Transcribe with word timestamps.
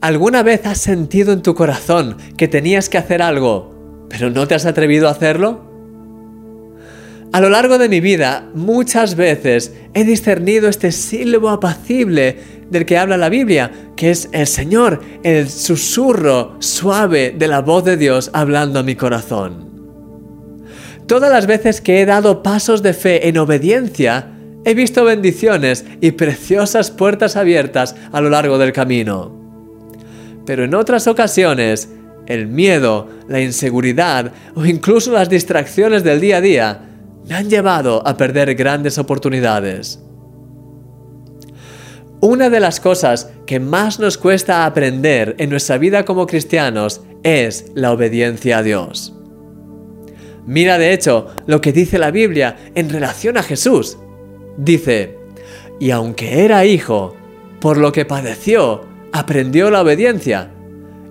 ¿Alguna 0.00 0.44
vez 0.44 0.64
has 0.64 0.78
sentido 0.78 1.32
en 1.32 1.42
tu 1.42 1.56
corazón 1.56 2.18
que 2.36 2.46
tenías 2.46 2.88
que 2.88 2.98
hacer 2.98 3.20
algo, 3.20 4.06
pero 4.08 4.30
no 4.30 4.46
te 4.46 4.54
has 4.54 4.64
atrevido 4.64 5.08
a 5.08 5.10
hacerlo? 5.10 5.66
A 7.32 7.40
lo 7.40 7.50
largo 7.50 7.78
de 7.78 7.88
mi 7.88 7.98
vida, 7.98 8.48
muchas 8.54 9.16
veces 9.16 9.74
he 9.94 10.04
discernido 10.04 10.68
este 10.68 10.92
silbo 10.92 11.48
apacible 11.48 12.38
del 12.70 12.86
que 12.86 12.96
habla 12.96 13.16
la 13.16 13.28
Biblia, 13.28 13.72
que 13.96 14.10
es 14.10 14.28
el 14.30 14.46
Señor, 14.46 15.02
el 15.24 15.50
susurro 15.50 16.54
suave 16.60 17.34
de 17.36 17.48
la 17.48 17.60
voz 17.60 17.84
de 17.84 17.96
Dios 17.96 18.30
hablando 18.32 18.78
a 18.78 18.84
mi 18.84 18.94
corazón. 18.94 19.68
Todas 21.08 21.32
las 21.32 21.48
veces 21.48 21.80
que 21.80 22.00
he 22.00 22.06
dado 22.06 22.44
pasos 22.44 22.84
de 22.84 22.94
fe 22.94 23.28
en 23.28 23.36
obediencia, 23.36 24.30
he 24.64 24.74
visto 24.74 25.04
bendiciones 25.04 25.84
y 26.00 26.12
preciosas 26.12 26.92
puertas 26.92 27.34
abiertas 27.34 27.96
a 28.12 28.20
lo 28.20 28.30
largo 28.30 28.58
del 28.58 28.72
camino. 28.72 29.37
Pero 30.48 30.64
en 30.64 30.74
otras 30.74 31.06
ocasiones, 31.06 31.90
el 32.26 32.46
miedo, 32.46 33.06
la 33.28 33.38
inseguridad 33.38 34.32
o 34.54 34.64
incluso 34.64 35.12
las 35.12 35.28
distracciones 35.28 36.02
del 36.04 36.22
día 36.22 36.38
a 36.38 36.40
día 36.40 36.88
me 37.28 37.34
han 37.34 37.50
llevado 37.50 38.02
a 38.08 38.16
perder 38.16 38.54
grandes 38.54 38.96
oportunidades. 38.96 40.02
Una 42.22 42.48
de 42.48 42.60
las 42.60 42.80
cosas 42.80 43.30
que 43.44 43.60
más 43.60 44.00
nos 44.00 44.16
cuesta 44.16 44.64
aprender 44.64 45.34
en 45.36 45.50
nuestra 45.50 45.76
vida 45.76 46.06
como 46.06 46.26
cristianos 46.26 47.02
es 47.22 47.66
la 47.74 47.92
obediencia 47.92 48.56
a 48.56 48.62
Dios. 48.62 49.14
Mira 50.46 50.78
de 50.78 50.94
hecho 50.94 51.26
lo 51.46 51.60
que 51.60 51.74
dice 51.74 51.98
la 51.98 52.10
Biblia 52.10 52.56
en 52.74 52.88
relación 52.88 53.36
a 53.36 53.42
Jesús. 53.42 53.98
Dice, 54.56 55.18
y 55.78 55.90
aunque 55.90 56.42
era 56.46 56.64
hijo, 56.64 57.14
por 57.60 57.76
lo 57.76 57.92
que 57.92 58.06
padeció, 58.06 58.87
aprendió 59.12 59.70
la 59.70 59.82
obediencia, 59.82 60.50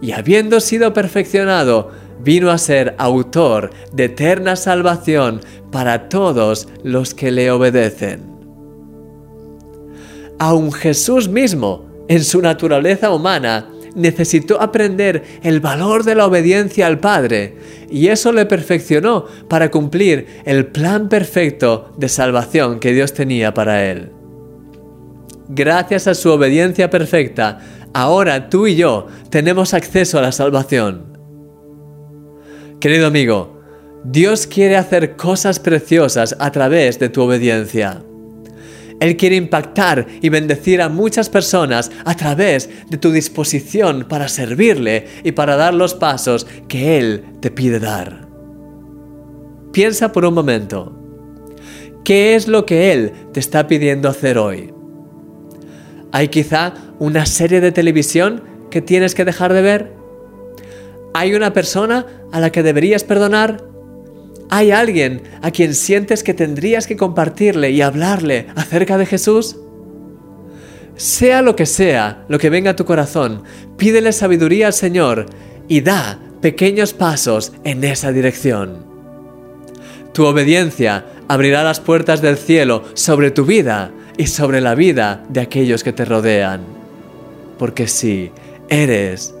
y 0.00 0.12
habiendo 0.12 0.60
sido 0.60 0.92
perfeccionado, 0.92 1.90
vino 2.22 2.50
a 2.50 2.58
ser 2.58 2.94
autor 2.98 3.70
de 3.92 4.04
eterna 4.04 4.56
salvación 4.56 5.40
para 5.70 6.08
todos 6.08 6.68
los 6.82 7.14
que 7.14 7.30
le 7.30 7.50
obedecen. 7.50 8.22
Aun 10.38 10.72
Jesús 10.72 11.28
mismo, 11.28 11.86
en 12.08 12.22
su 12.22 12.40
naturaleza 12.40 13.10
humana, 13.10 13.70
necesitó 13.94 14.60
aprender 14.60 15.24
el 15.42 15.60
valor 15.60 16.04
de 16.04 16.14
la 16.14 16.26
obediencia 16.26 16.86
al 16.86 17.00
Padre, 17.00 17.56
y 17.90 18.08
eso 18.08 18.30
le 18.32 18.44
perfeccionó 18.44 19.24
para 19.48 19.70
cumplir 19.70 20.26
el 20.44 20.66
plan 20.66 21.08
perfecto 21.08 21.92
de 21.96 22.08
salvación 22.08 22.78
que 22.78 22.92
Dios 22.92 23.14
tenía 23.14 23.54
para 23.54 23.84
él. 23.84 24.10
Gracias 25.48 26.06
a 26.06 26.14
su 26.14 26.30
obediencia 26.30 26.90
perfecta, 26.90 27.60
ahora 27.94 28.48
tú 28.48 28.66
y 28.66 28.76
yo 28.76 29.06
tenemos 29.30 29.74
acceso 29.74 30.18
a 30.18 30.22
la 30.22 30.32
salvación. 30.32 31.16
Querido 32.80 33.06
amigo, 33.06 33.60
Dios 34.04 34.46
quiere 34.46 34.76
hacer 34.76 35.16
cosas 35.16 35.58
preciosas 35.58 36.36
a 36.38 36.52
través 36.52 36.98
de 36.98 37.08
tu 37.08 37.22
obediencia. 37.22 38.02
Él 39.00 39.16
quiere 39.16 39.36
impactar 39.36 40.06
y 40.22 40.28
bendecir 40.28 40.80
a 40.80 40.88
muchas 40.88 41.28
personas 41.28 41.90
a 42.04 42.14
través 42.14 42.70
de 42.88 42.96
tu 42.96 43.10
disposición 43.10 44.06
para 44.08 44.28
servirle 44.28 45.06
y 45.22 45.32
para 45.32 45.56
dar 45.56 45.74
los 45.74 45.94
pasos 45.94 46.46
que 46.68 46.98
Él 46.98 47.24
te 47.40 47.50
pide 47.50 47.78
dar. 47.78 48.26
Piensa 49.72 50.12
por 50.12 50.24
un 50.24 50.34
momento. 50.34 50.96
¿Qué 52.04 52.36
es 52.36 52.48
lo 52.48 52.64
que 52.64 52.92
Él 52.92 53.12
te 53.32 53.40
está 53.40 53.66
pidiendo 53.66 54.08
hacer 54.08 54.38
hoy? 54.38 54.75
¿Hay 56.12 56.28
quizá 56.28 56.74
una 56.98 57.26
serie 57.26 57.60
de 57.60 57.72
televisión 57.72 58.42
que 58.70 58.80
tienes 58.80 59.14
que 59.14 59.24
dejar 59.24 59.52
de 59.52 59.62
ver? 59.62 59.92
¿Hay 61.14 61.34
una 61.34 61.52
persona 61.52 62.06
a 62.32 62.40
la 62.40 62.50
que 62.50 62.62
deberías 62.62 63.04
perdonar? 63.04 63.64
¿Hay 64.48 64.70
alguien 64.70 65.22
a 65.42 65.50
quien 65.50 65.74
sientes 65.74 66.22
que 66.22 66.34
tendrías 66.34 66.86
que 66.86 66.96
compartirle 66.96 67.70
y 67.70 67.82
hablarle 67.82 68.46
acerca 68.54 68.98
de 68.98 69.06
Jesús? 69.06 69.56
Sea 70.96 71.42
lo 71.42 71.56
que 71.56 71.66
sea, 71.66 72.24
lo 72.28 72.38
que 72.38 72.50
venga 72.50 72.70
a 72.70 72.76
tu 72.76 72.84
corazón, 72.84 73.42
pídele 73.76 74.12
sabiduría 74.12 74.68
al 74.68 74.72
Señor 74.72 75.26
y 75.68 75.80
da 75.80 76.18
pequeños 76.40 76.94
pasos 76.94 77.52
en 77.64 77.84
esa 77.84 78.12
dirección. 78.12 78.84
Tu 80.12 80.24
obediencia 80.24 81.04
abrirá 81.28 81.64
las 81.64 81.80
puertas 81.80 82.22
del 82.22 82.38
cielo 82.38 82.84
sobre 82.94 83.30
tu 83.30 83.44
vida 83.44 83.90
y 84.18 84.26
sobre 84.26 84.60
la 84.60 84.74
vida 84.74 85.24
de 85.28 85.40
aquellos 85.40 85.84
que 85.84 85.92
te 85.92 86.04
rodean. 86.04 86.62
Porque 87.58 87.86
sí, 87.86 88.30
eres 88.68 89.34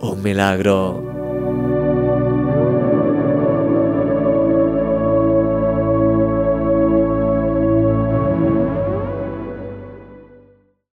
un 0.00 0.22
milagro. 0.22 1.21